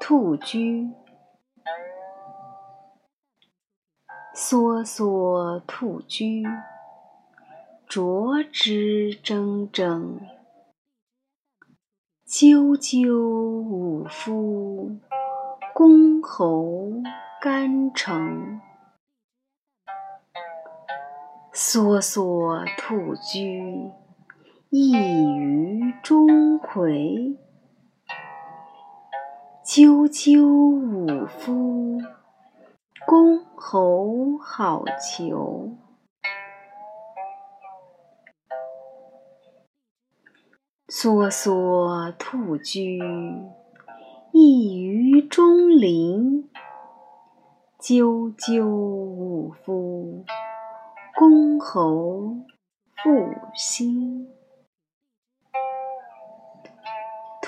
[0.00, 0.90] 兔居，
[4.34, 6.42] 梭梭兔居，
[7.86, 10.18] 啄之铮铮。
[12.26, 14.96] 赳赳武夫，
[15.74, 16.90] 公侯
[17.40, 18.60] 干城。
[21.52, 23.90] 梭梭兔居，
[24.72, 27.36] 一于钟馗。
[29.64, 31.98] 赳赳武夫，
[33.04, 35.76] 公侯好逑。
[40.86, 43.00] 梭梭兔居，
[44.30, 46.48] 一于钟林。
[47.80, 50.24] 赳赳武夫，
[51.16, 52.36] 公侯
[53.02, 54.28] 复兴。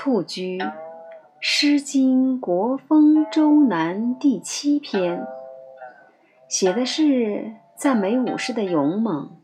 [0.04, 0.58] 兔居。
[1.38, 5.24] 《诗经·国风·周南》第七篇，
[6.48, 9.40] 写的是赞美武士的勇猛，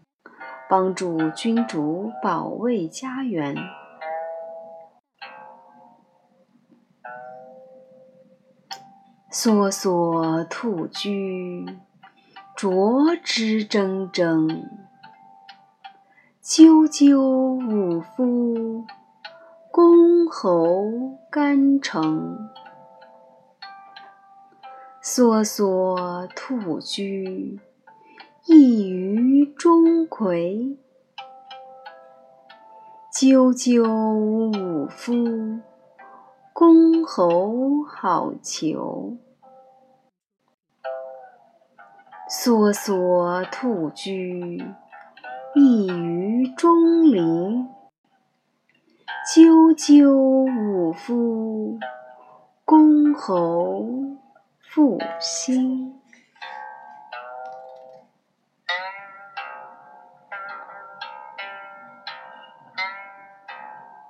[0.68, 3.54] 帮助君主保卫家园。
[9.30, 11.66] 梭梭兔居，
[12.56, 14.64] 啄之铮铮。
[16.42, 18.84] 赳赳武夫。
[19.70, 22.50] 公侯干城。
[25.02, 27.58] 梭梭兔居，
[28.46, 30.76] 一于钟馗。
[33.12, 33.82] 赳赳
[34.14, 35.14] 武夫，
[36.52, 39.16] 公侯好逑。
[42.30, 44.62] 梭梭兔居，
[45.54, 46.77] 一于钟
[49.78, 51.78] 赳赳武夫，
[52.64, 53.86] 公侯
[54.60, 55.97] 复兴。